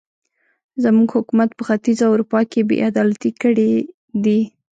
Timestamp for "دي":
4.23-4.39